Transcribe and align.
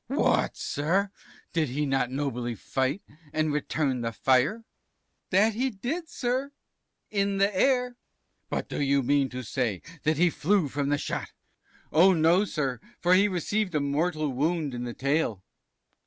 T. 0.09 0.15
What 0.15 0.57
sir! 0.57 1.11
did 1.53 1.69
he 1.69 1.85
not 1.85 2.09
nobly 2.09 2.55
fight, 2.55 3.03
and 3.31 3.53
return 3.53 4.01
the 4.01 4.11
fire? 4.11 4.61
P. 4.61 4.65
That 5.29 5.53
he 5.53 5.69
did, 5.69 6.09
sir, 6.09 6.53
in 7.11 7.37
the 7.37 7.55
air. 7.55 7.91
T. 7.91 7.95
But 8.49 8.67
do 8.67 8.81
you 8.81 9.03
mean 9.03 9.29
to 9.29 9.43
say 9.43 9.83
that 10.01 10.17
he 10.17 10.31
flew 10.31 10.69
from 10.69 10.89
the 10.89 10.97
shot? 10.97 11.27
P. 11.27 11.31
Oh 11.91 12.13
no, 12.13 12.45
sir, 12.45 12.79
for 12.99 13.13
he 13.13 13.27
received 13.27 13.75
a 13.75 13.79
mortal 13.79 14.29
wound 14.29 14.73
in 14.73 14.85
the 14.85 14.95
tail. 14.95 15.43